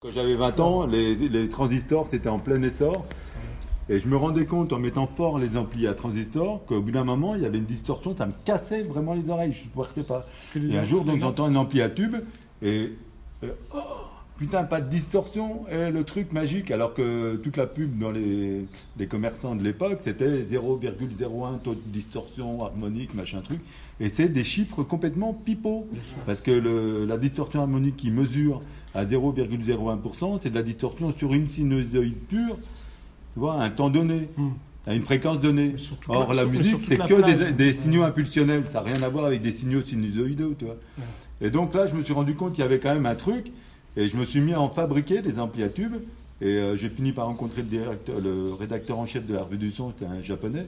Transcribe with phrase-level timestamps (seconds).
[0.00, 3.04] Quand j'avais 20 ans, les, les transistors c'était en plein essor.
[3.88, 7.02] Et je me rendais compte en mettant fort les amplis à transistors qu'au bout d'un
[7.02, 10.04] moment il y avait une distorsion, ça me cassait vraiment les oreilles, je ne supportais
[10.04, 10.24] pas.
[10.54, 12.14] Et un jour donc j'entends un ampli à tube
[12.62, 12.92] et,
[13.42, 13.78] et, oh,
[14.38, 18.64] putain pas de distorsion et le truc magique alors que toute la pub dans les,
[18.96, 23.60] les commerçants de l'époque c'était 0,01 taux de distorsion harmonique machin truc
[24.00, 25.88] et c'est des chiffres complètement pipeaux
[26.24, 28.62] parce que le, la distorsion harmonique qui mesure
[28.94, 32.56] à 0,01%, c'est de la distorsion sur une sinusoïde pure,
[33.34, 34.48] tu vois, à un temps donné, Hmm.
[34.86, 35.74] à une fréquence donnée.
[36.08, 37.36] Or, la musique, c'est que plage.
[37.38, 40.76] des, des signaux impulsionnels, ça n'a rien à voir avec des signaux sinusoïdaux, tu vois.
[41.42, 43.52] Et donc là, je me suis rendu compte qu'il y avait quand même un truc,
[43.98, 45.96] et je me suis mis à en fabriquer des amplis à tubes,
[46.40, 49.90] et euh, j'ai fini par rencontrer le, rédacteur en chef de la revue du son,
[49.90, 50.66] c'était un japonais,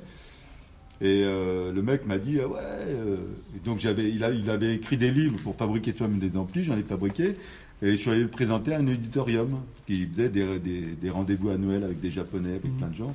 [1.00, 2.58] et euh, le mec m'a dit, ouais,
[2.88, 3.16] euh,
[3.56, 6.76] et donc j'avais, il, il avait écrit des livres pour fabriquer soi-même des amplis, j'en
[6.76, 7.36] ai fabriqué,
[7.82, 10.58] et je suis allé le présenter à un auditorium qui faisait des,
[11.00, 13.14] des- rendez-vous annuels avec des japonais, avec plein de gens.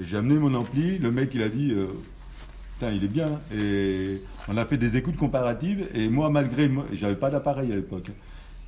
[0.00, 1.72] J'ai amené mon ampli, le mec il a dit,
[2.74, 7.14] putain il est bien, et on a fait des écoutes comparatives, et moi malgré, j'avais
[7.14, 8.10] pas d'appareil à l'époque,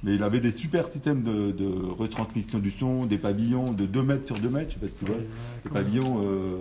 [0.04, 1.66] mais il avait des super systèmes de, de
[1.98, 5.04] retransmission du son, des pavillons de 2 mètres sur 2 mètres, je sais pas si
[5.04, 5.16] tu vois.
[5.64, 6.56] Le pavillon, euh,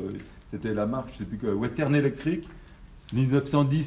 [0.51, 2.47] c'était la marque, je sais plus quoi, Western Electric,
[3.13, 3.85] 1910.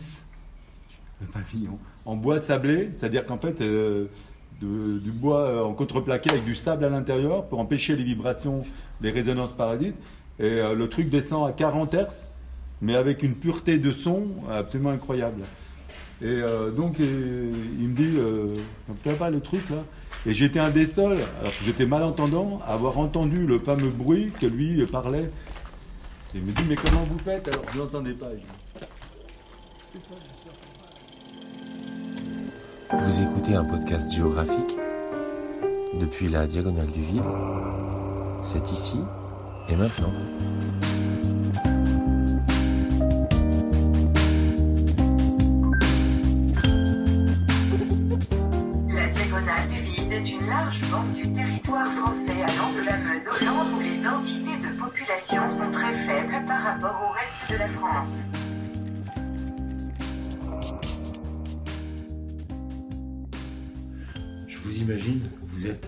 [1.20, 1.78] Le pavillon.
[2.04, 4.06] En bois sablé, c'est-à-dire qu'en fait, euh,
[4.60, 8.64] de- du bois euh, en contreplaqué avec du sable à l'intérieur pour empêcher les vibrations,
[9.00, 9.96] les résonances parasites.
[10.38, 12.06] Et euh, le truc descend à 40 Hz,
[12.82, 15.42] mais avec une pureté de son absolument incroyable.
[16.22, 18.54] Et euh, donc, il me dit, euh,
[19.02, 19.84] t'as pas le truc là?
[20.24, 24.32] Et j'étais un des seuls, alors que j'étais malentendant, à avoir entendu le fameux bruit
[24.40, 25.26] que lui parlait.
[26.34, 27.48] Il me dit, mais comment vous faites?
[27.48, 28.26] Alors Je n'entendais pas.
[29.92, 30.04] Je dis,
[32.92, 34.76] Vous écoutez un podcast géographique?
[36.00, 37.22] Depuis la diagonale du vide.
[38.42, 39.00] C'est ici
[39.68, 40.12] et maintenant.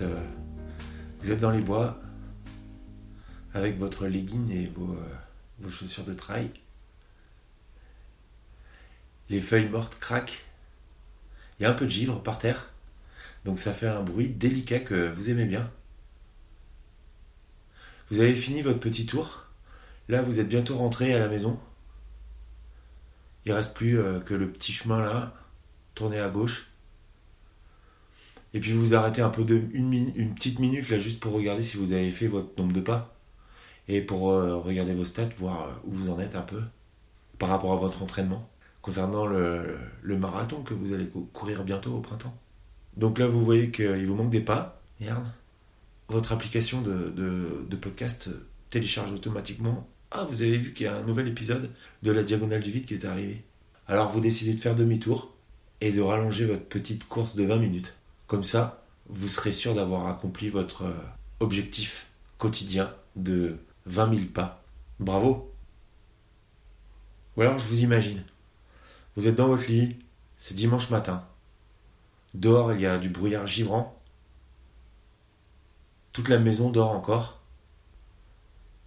[0.02, 0.20] Euh,
[1.20, 2.00] vous êtes dans les bois
[3.54, 5.14] avec votre legging et vos, euh,
[5.58, 6.50] vos chaussures de trail.
[9.28, 10.44] Les feuilles mortes craquent.
[11.58, 12.70] Il y a un peu de givre par terre.
[13.44, 15.70] Donc ça fait un bruit délicat que vous aimez bien.
[18.10, 19.44] Vous avez fini votre petit tour.
[20.08, 21.60] Là, vous êtes bientôt rentré à la maison.
[23.44, 25.34] Il reste plus euh, que le petit chemin là,
[25.94, 26.70] tourné à gauche.
[28.54, 31.62] Et puis vous arrêtez un peu de une, une petite minute là juste pour regarder
[31.62, 33.14] si vous avez fait votre nombre de pas
[33.88, 36.60] et pour euh, regarder vos stats, voir euh, où vous en êtes un peu
[37.38, 38.48] par rapport à votre entraînement
[38.82, 42.34] concernant le, marathon que vous allez cou- courir bientôt au printemps.
[42.96, 44.80] Donc là vous voyez qu'il vous manque des pas.
[45.00, 45.24] Merde.
[46.08, 48.30] Votre application de podcast
[48.70, 49.86] télécharge automatiquement.
[50.10, 51.70] Ah, vous avez vu qu'il y a un nouvel épisode
[52.02, 53.42] de la Diagonale du Vide qui est arrivé.
[53.86, 55.34] Alors vous décidez de faire demi-tour
[55.82, 57.94] et de rallonger votre petite course de 20 minutes.
[58.28, 61.00] Comme ça, vous serez sûr d'avoir accompli votre euh,
[61.40, 63.56] objectif quotidien de
[63.86, 64.62] 20 000 pas.
[65.00, 65.50] Bravo
[67.36, 68.22] Ou alors je vous imagine.
[69.16, 69.96] Vous êtes dans votre lit,
[70.36, 71.24] c'est dimanche matin.
[72.34, 73.98] Dehors, il y a du brouillard givrant.
[76.12, 77.40] Toute la maison dort encore.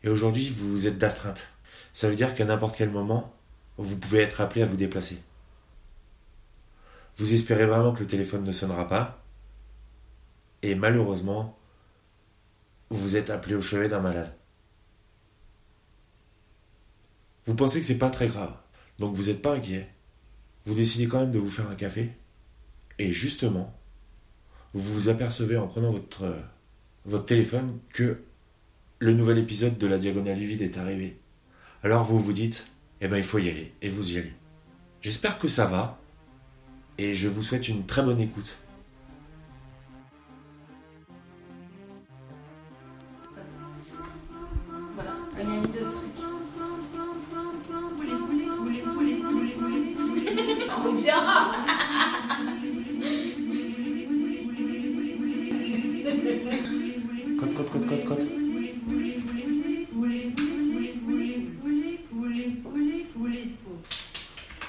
[0.04, 1.48] Et aujourd'hui, vous êtes d'astreinte.
[1.94, 3.34] Ça veut dire qu'à n'importe quel moment,
[3.78, 5.20] vous pouvez être appelé à vous déplacer.
[7.18, 9.21] Vous espérez vraiment que le téléphone ne sonnera pas.
[10.64, 11.58] Et malheureusement,
[12.90, 14.36] vous êtes appelé au chevet d'un malade.
[17.48, 18.54] Vous pensez que c'est pas très grave.
[19.00, 19.90] Donc vous n'êtes pas inquiet.
[20.66, 22.12] Vous décidez quand même de vous faire un café.
[23.00, 23.74] Et justement,
[24.74, 28.22] vous vous apercevez en prenant votre, téléphone que
[29.00, 31.18] le nouvel épisode de la Diagonale Vide est arrivé.
[31.84, 32.68] Alors vous vous dites,
[33.02, 33.74] eh ben il faut y aller.
[33.82, 34.34] Et vous y allez.
[35.02, 36.00] J'espère que ça va.
[37.00, 38.56] Et je vous souhaite une très bonne écoute.
[50.82, 51.24] Trop bien.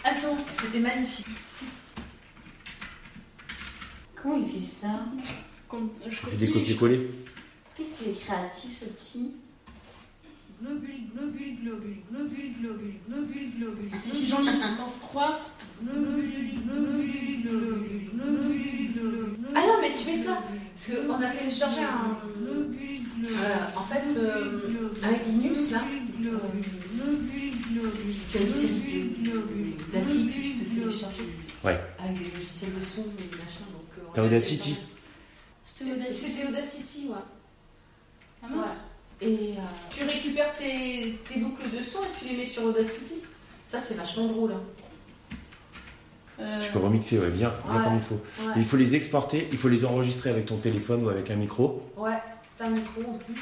[0.04, 1.26] Attends, c'était magnifique.
[4.22, 5.06] Comment il fait ça
[5.68, 7.10] Quand je copie, des copier-coller.
[7.74, 9.30] Qu'est-ce qu'il est créatif ce petit
[10.60, 13.90] Globule, globule, globule, globule, globule, globule, globule.
[14.10, 14.88] Et si j'en lis 53
[19.54, 20.42] Ah non, mais tu fais ça
[20.74, 22.16] Parce qu'on a téléchargé un.
[23.24, 23.28] Euh,
[23.76, 25.82] en fait, euh, avec Linux, là,
[28.30, 29.14] tu as une série
[29.92, 31.22] d'applis que tu peux télécharger.
[31.62, 31.78] Ouais.
[31.98, 33.64] Avec des logiciels de son et.
[33.72, 34.76] Donc, euh, T'as Audacity.
[35.64, 35.92] C'était
[36.48, 37.08] Audacity.
[37.08, 37.14] Ouais.
[38.42, 38.90] Ah mince.
[39.20, 39.62] Et euh,
[39.94, 43.14] tu récupères tes, tes boucles de son et tu les mets sur Audacity.
[43.64, 44.52] Ça, c'est vachement drôle.
[44.52, 44.62] hein.
[46.42, 47.84] Euh, Tu peux remixer, ouais, bien, bien Ouais.
[47.84, 48.20] comme il faut.
[48.44, 48.52] Ouais.
[48.56, 51.88] Il faut les exporter, il faut les enregistrer avec ton téléphone ou avec un micro.
[51.96, 52.18] Ouais,
[52.58, 53.40] t'as un micro en plus.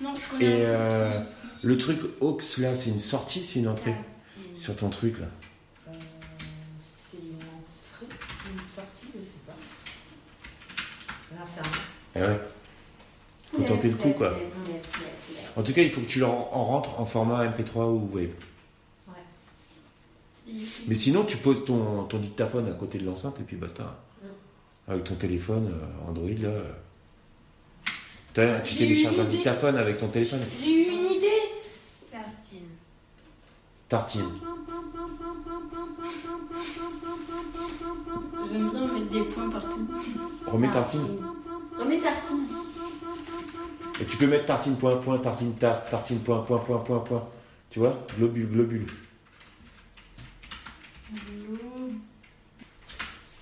[0.00, 1.20] Non, je connais Et euh,
[1.62, 3.94] le truc aux là, c'est une sortie, c'est une entrée
[4.54, 5.26] sur ton truc là.
[5.88, 5.92] Euh,
[6.80, 8.16] c'est une entrée,
[8.52, 9.56] une sortie, je sais pas.
[11.34, 12.22] Là, c'est un.
[12.24, 12.40] Et ouais.
[13.56, 14.38] Faut tenter le coup quoi.
[15.56, 18.28] En tout cas, il faut que tu en rentres en format MP3 ou Wave.
[20.86, 23.82] Mais sinon, tu poses ton, ton dictaphone à côté de l'enceinte et puis basta.
[24.22, 24.26] Mm.
[24.92, 26.48] Avec ton téléphone euh, Android là.
[26.48, 26.62] euh.
[28.34, 30.40] T'as- Tu télécharges un dictaphone avec ton téléphone.
[30.62, 31.28] J'ai eu une idée
[32.10, 32.68] Tartine.
[33.88, 34.22] Tartine.
[38.50, 39.86] J'aime bien mettre des points partout.
[40.46, 41.00] Remets tartine.
[41.78, 42.46] Remets tartine.
[44.00, 47.28] Et tu peux mettre tartine point point tartine tar, tartine point point point point point.
[47.70, 47.98] Tu vois?
[48.16, 48.86] Globule globule.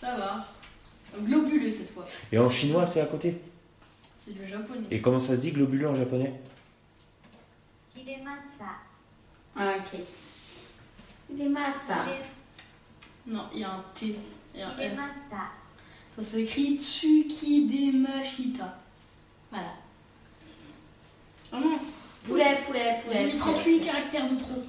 [0.00, 0.46] Ça va.
[1.18, 2.06] Globuleux cette fois.
[2.30, 3.40] Et en chinois, c'est à côté?
[4.18, 4.86] C'est du japonais.
[4.90, 6.40] Et comment ça se dit globuleux en japonais?
[7.94, 8.82] Kidemasta.
[9.56, 10.00] Ah, ok.
[11.30, 12.04] Des masta.
[13.26, 14.16] Non, il y a un T
[14.54, 14.92] et un S.
[16.14, 18.78] Ça s'écrit Tsukidemashita.
[19.50, 19.72] Voilà.
[21.52, 21.95] Oh mince.
[22.26, 23.18] Poulet, poulet, poulet.
[23.18, 24.62] J'ai mis 38 caractères de trop.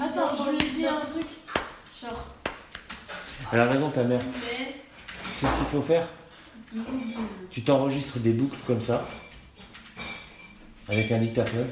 [0.00, 1.26] Attends, je vais essayer un truc.
[2.00, 2.26] Genre.
[3.52, 4.20] Elle a raison, ta mère.
[4.24, 4.80] Mais.
[5.34, 6.08] C'est ce qu'il faut faire.
[7.50, 9.06] Tu t'enregistres des boucles comme ça.
[10.88, 11.68] Avec un dictaphone.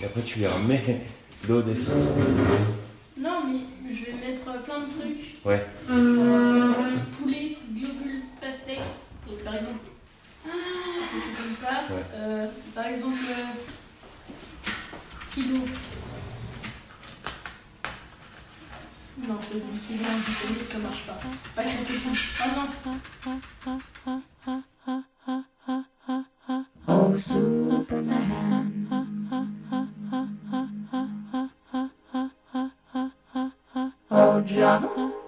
[0.00, 1.02] Et après, tu les remets
[1.46, 2.06] d'Audacity.
[3.18, 5.44] Non, mais je vais mettre plein de trucs.
[5.44, 5.66] Ouais.
[5.90, 6.72] Euh,
[7.18, 8.80] poulet, globule, pastèque.
[9.30, 9.86] Et par exemple.
[10.44, 11.94] C'est tout comme ça.
[11.94, 12.04] Ouais.
[12.14, 13.18] Euh, par exemple.
[13.30, 13.44] euh,
[15.34, 15.58] kilo.
[19.28, 21.18] Non, ça se dit kilo en japonais, ça marche pas.
[21.54, 22.10] Pas quelque ça.
[22.40, 22.66] Ah non.
[27.22, 27.51] So
[34.78, 35.21] love.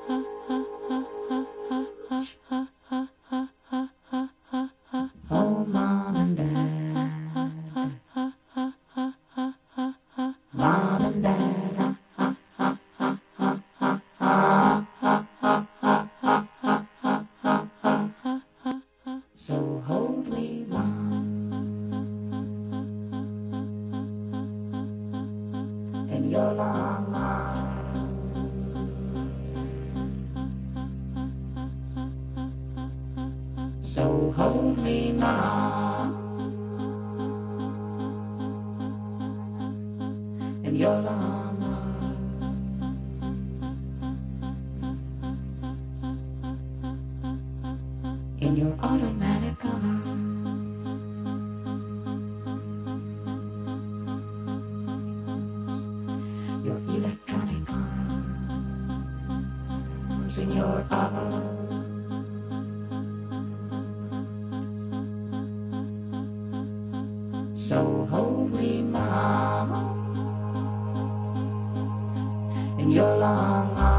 [33.94, 36.10] so hold me now.
[40.64, 41.23] And your love.
[72.84, 73.93] In your long arms.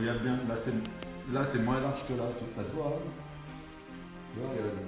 [0.00, 2.86] Regarde bien, là c'est, là, c'est moins large que là, tu ça te voit.
[2.86, 3.10] hein?
[4.34, 4.78] Tu vois, regarde.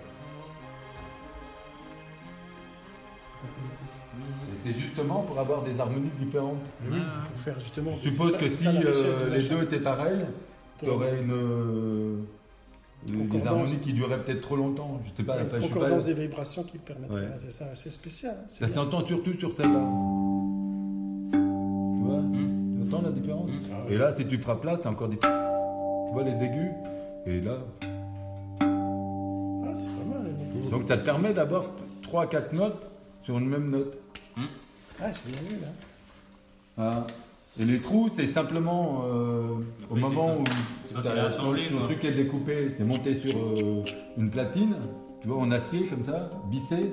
[4.15, 6.63] Et c'est justement pour avoir des harmonies différentes.
[6.91, 6.99] Oui,
[7.31, 7.93] pour faire justement.
[8.03, 10.25] Je suppose que si ça la euh, la les deux étaient pareils,
[10.79, 12.17] tu aurais une, euh,
[13.07, 13.47] des Concordance.
[13.49, 15.01] harmonies qui duraient peut-être trop longtemps.
[15.05, 15.59] Je sais pas, pas.
[15.61, 17.11] concordance des vibrations qui permettent.
[17.11, 17.29] Ouais.
[17.39, 18.37] C'est ça, c'est spécial.
[18.39, 18.75] hein, c'est Ça bien.
[18.77, 19.81] s'entend surtout sur celle-là.
[22.93, 23.51] Entends la différence
[23.89, 25.17] Et là, si tu frappes là, t'as encore des.
[25.17, 25.27] Tu
[26.13, 26.73] vois les aigus
[27.25, 27.57] Et là.
[28.61, 30.35] Ah, c'est pas mal.
[30.71, 31.65] Donc ça te permet d'avoir
[32.03, 32.87] 3-4 notes
[33.23, 33.97] sur une même note.
[35.01, 36.85] Ah, c'est bien vu là.
[36.85, 37.07] Hein.
[37.59, 39.43] Et les trous, c'est simplement euh,
[39.91, 40.45] au moment où
[40.85, 43.85] c'est quand assemblé, ton truc est découpé, t'es monté sur euh,
[44.19, 44.77] une platine,
[45.21, 46.93] tu vois, en acier comme ça, bissé,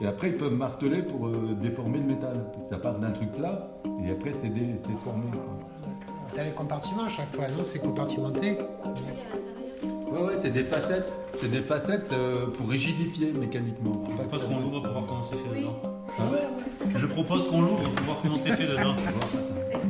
[0.00, 2.44] et après ils peuvent marteler pour euh, déformer le métal.
[2.70, 3.68] Ça part d'un truc plat,
[4.06, 5.24] et après c'est dé- c'est formé.
[5.32, 5.90] quoi.
[6.34, 8.58] T'as les compartiments à chaque fois, non C'est compartimenté
[10.12, 14.02] Ouais, ouais, c'est des facettes, c'est des facettes euh, pour rigidifier mécaniquement.
[14.10, 15.74] Je propose qu'on l'ouvre pour voir comment c'est fait dedans.
[16.20, 16.24] Hein
[16.94, 18.94] Je propose qu'on l'ouvre pour voir comment c'est fait dedans.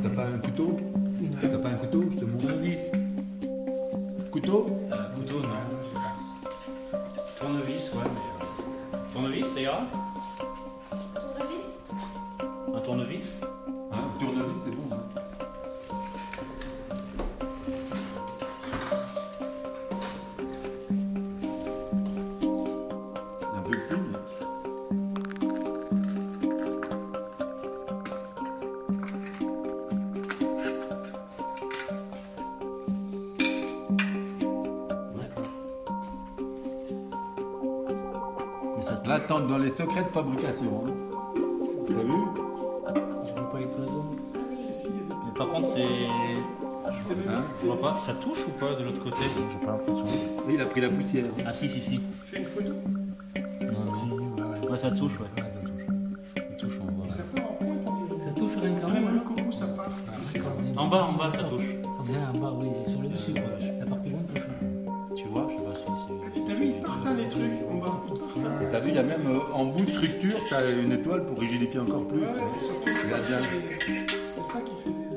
[0.03, 0.77] T'as pas un couteau?
[1.41, 1.94] T'as pas un couteau?
[13.15, 13.41] Tournevis
[13.93, 14.97] Hein, tournevis, c'est bon.
[14.97, 15.21] hein.
[23.57, 23.97] Un peu plus.
[35.17, 35.31] mais-
[38.77, 40.85] Mais ça Là, t'entres dans les secrets de fabrication.
[45.75, 46.07] C'est.
[47.29, 47.99] Hein Je vois pas.
[47.99, 49.17] Ça touche ou pas de l'autre côté
[49.51, 50.07] J'ai pas l'impression.
[50.49, 51.25] Il a pris la poussière.
[51.47, 52.01] Ah, si, si, si.
[52.27, 52.73] Fais une photo.
[53.63, 54.71] Non, non.
[54.71, 55.43] Ouais, ça touche, ouais.
[55.43, 55.87] Ouais, ça touche.
[56.37, 57.09] Ça touche, on voit.
[57.09, 58.23] Ça part en pointe.
[58.23, 59.15] Ça touche rien quand même.
[59.15, 59.91] le coco, ça part.
[60.25, 61.75] C'est pas En bas, en bas, ça touche.
[62.07, 63.33] Bien en bas, oui, sur le dessus.
[63.79, 64.43] La partie loin touche.
[65.17, 66.03] Tu vois Je sais pas si
[66.35, 66.45] c'est.
[66.47, 68.03] T'as vu, ils partent hein, les trucs en bas.
[68.11, 68.63] Hein.
[68.63, 71.25] Et t'as vu, il y a même euh, en bout de structure, t'as une étoile
[71.25, 72.21] pour rigidifier encore plus.
[72.21, 72.27] Ouais,
[72.61, 75.14] surtout, c'est c'est ça qui fait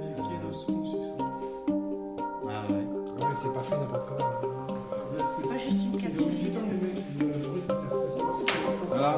[3.42, 4.32] c'est pas fait n'importe comment.
[5.38, 6.24] C'est pas juste une capsule.
[7.68, 8.96] ça fait ça.
[8.96, 9.16] Voilà.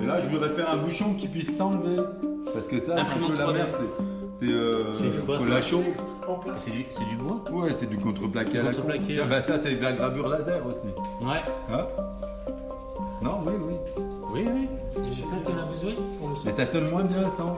[0.00, 1.96] Et là, je voudrais faire un bouchon qui puisse s'enlever.
[2.54, 3.54] Parce que ça, c'est un Imprimante peu la 3D.
[3.54, 3.68] merde.
[4.40, 5.72] c'est- C'est euh, ça place.
[6.56, 8.82] C'est du, c'est du bois Ouais, c'est du contreplaqué à la con.
[8.88, 8.98] Ouais.
[9.28, 11.26] bah, ça, c'est de la gravure laser aussi.
[11.26, 11.42] Ouais.
[11.70, 11.86] Hein?
[13.22, 13.74] Non, oui, oui.
[14.32, 14.68] Oui, oui.
[15.04, 15.92] C'est ça que tu en as besoin?
[16.44, 17.56] Mais ça sonne moins bien sans.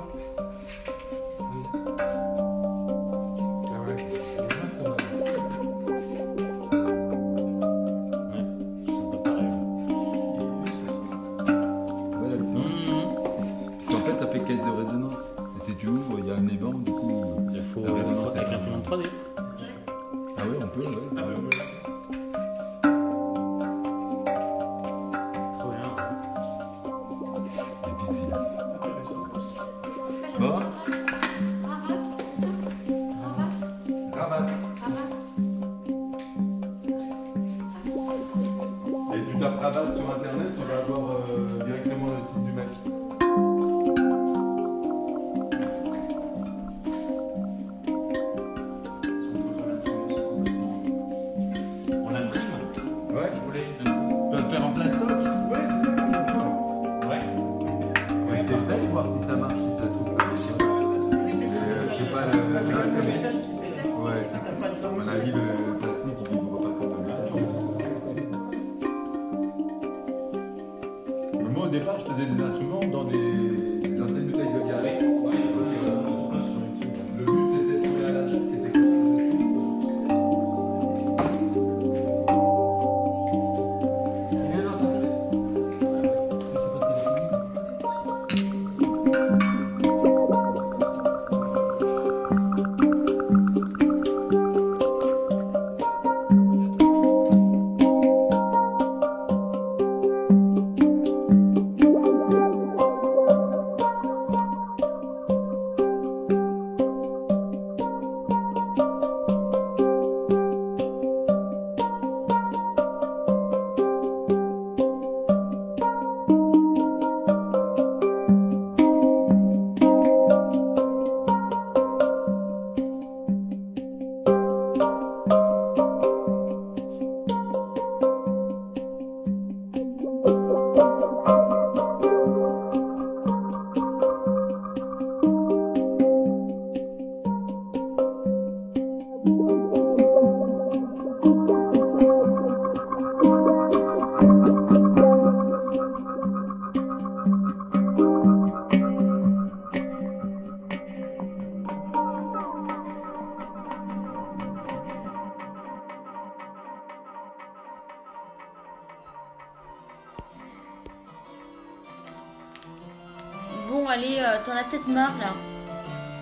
[164.85, 165.35] Peut-être marre là.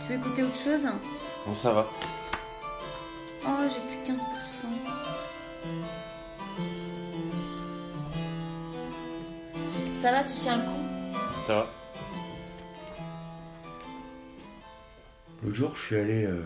[0.06, 0.86] Tu veux écouter autre chose?
[1.46, 1.86] Bon, ça va.
[3.44, 4.18] Oh, j'ai plus 15%.
[9.96, 11.18] Ça va, tu tiens le coup?
[11.46, 11.66] Ça va.
[15.42, 16.24] L'autre jour, je suis allé.
[16.24, 16.44] euh,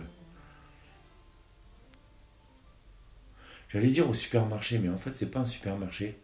[3.69, 6.19] J'allais dire au supermarché, mais en fait, c'est pas un supermarché.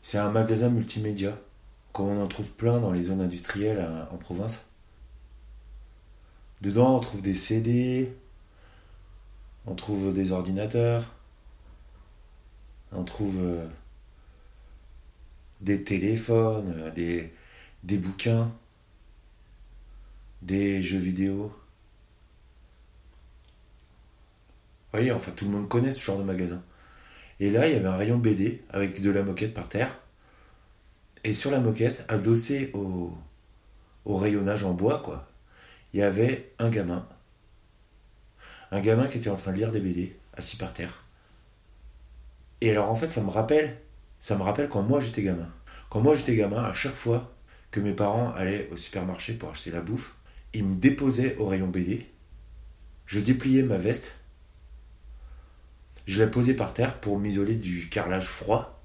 [0.00, 1.36] C'est un magasin multimédia.
[1.92, 4.60] Comme on en trouve plein dans les zones industrielles à- en province.
[6.60, 8.12] Dedans, on trouve des CD,
[9.66, 11.14] on trouve des ordinateurs,
[12.90, 13.68] on trouve euh,
[15.60, 17.30] des téléphones, euh,
[17.84, 18.50] des, bouquins,
[20.42, 21.52] des jeux vidéo.
[24.90, 26.62] Vous voyez, enfin tout le monde connaît ce genre de magasin.
[27.38, 29.96] Et là, il y avait un rayon BD avec de la moquette par terre.
[31.22, 35.27] Et sur la moquette, adossé au rayonnage en bois, quoi,
[35.92, 37.08] il y avait un gamin.
[38.70, 41.04] Un gamin qui était en train de lire des BD, assis par terre.
[42.60, 43.80] Et alors en fait, ça me rappelle,
[44.20, 45.48] ça me rappelle quand moi j'étais gamin.
[45.90, 47.32] Quand moi j'étais gamin, à chaque fois
[47.70, 50.14] que mes parents allaient au supermarché pour acheter la bouffe,
[50.52, 52.06] ils me déposaient au rayon BD.
[53.06, 54.12] Je dépliais ma veste.
[56.06, 58.82] Je la posais par terre pour m'isoler du carrelage froid.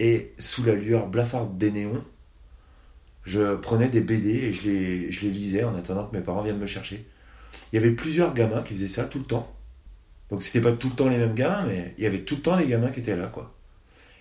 [0.00, 2.04] Et sous la lueur blafarde des néons,
[3.28, 6.42] je prenais des BD et je les, je les lisais en attendant que mes parents
[6.42, 7.06] viennent me chercher.
[7.72, 9.54] Il y avait plusieurs gamins qui faisaient ça tout le temps.
[10.30, 12.42] Donc c'était pas tout le temps les mêmes gamins, mais il y avait tout le
[12.42, 13.54] temps des gamins qui étaient là, quoi.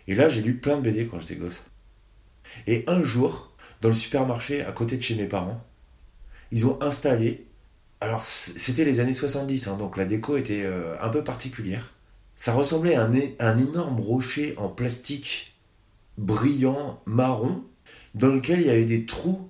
[0.07, 1.61] Et là, j'ai lu plein de BD quand j'étais gosse.
[2.65, 5.63] Et un jour, dans le supermarché à côté de chez mes parents,
[6.51, 7.45] ils ont installé.
[7.99, 11.93] Alors, c'était les années 70, hein, donc la déco était euh, un peu particulière.
[12.35, 15.55] Ça ressemblait à un, un énorme rocher en plastique
[16.17, 17.63] brillant, marron,
[18.15, 19.49] dans lequel il y avait des trous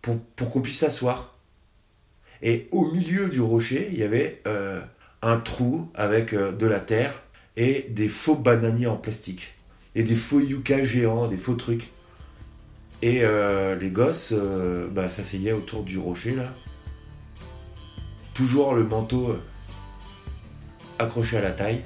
[0.00, 1.38] pour, qu'on puisse s'asseoir.
[2.42, 4.80] Et au milieu du rocher, il y avait euh,
[5.22, 7.22] un trou avec euh, de la terre
[7.56, 9.54] et des faux bananiers en plastique.
[9.94, 11.90] Et des faux yucca géants, des faux trucs.
[13.02, 16.54] Et euh, les gosses bah, s'asseyaient autour du rocher là.
[18.32, 19.36] Toujours le manteau
[20.98, 21.82] accroché à la taille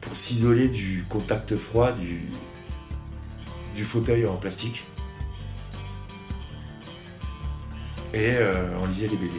[0.00, 2.28] pour s'isoler du contact froid du,
[3.76, 4.84] du fauteuil en plastique.
[8.14, 9.34] Et euh, on lisait des BD.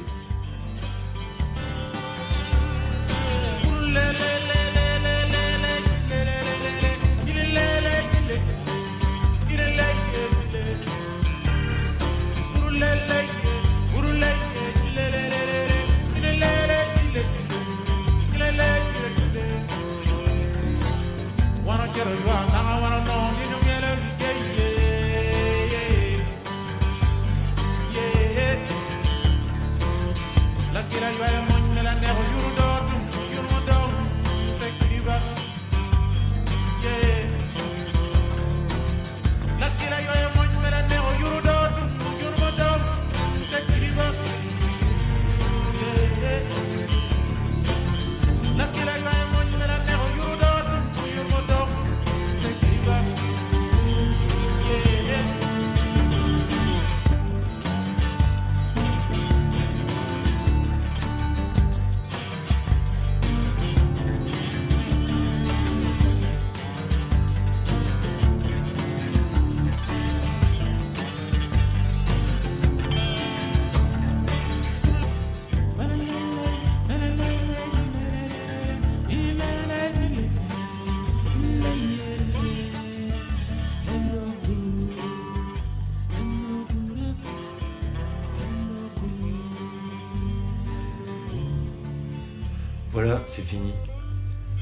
[93.00, 93.74] Voilà, c'est fini.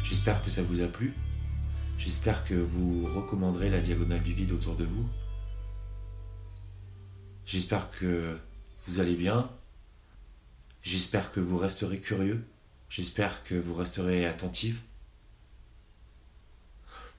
[0.03, 1.13] J'espère que ça vous a plu.
[1.97, 5.07] J'espère que vous recommanderez la diagonale du vide autour de vous.
[7.45, 8.37] J'espère que
[8.87, 9.49] vous allez bien.
[10.83, 12.45] J'espère que vous resterez curieux.
[12.89, 14.81] J'espère que vous resterez attentifs.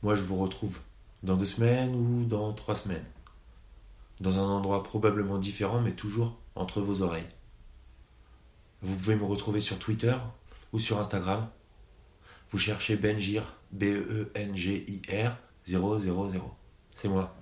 [0.02, 0.80] Moi, je vous retrouve
[1.22, 3.06] dans deux semaines ou dans trois semaines.
[4.20, 7.30] Dans un endroit probablement différent, mais toujours entre vos oreilles.
[8.82, 10.14] Vous pouvez me retrouver sur Twitter
[10.78, 11.48] sur Instagram.
[12.50, 15.36] Vous cherchez Benjir, B-E-N-G-I-R
[16.30, 16.56] 000.
[16.94, 17.34] C'est moi.